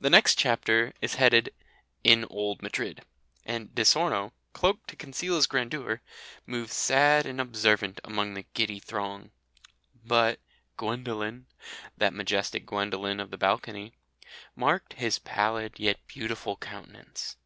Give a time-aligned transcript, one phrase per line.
[0.00, 1.54] The next chapter is headed
[2.02, 3.04] "In Old Madrid,"
[3.46, 6.02] and Di Sorno, cloaked to conceal his grandeur,
[6.46, 9.30] "moves sad and observant among the giddy throng."
[10.04, 10.40] But
[10.76, 11.46] "Gwendolen"
[11.96, 13.92] the majestic Gwendolen of the balcony
[14.56, 17.36] "marked his pallid yet beautiful countenance."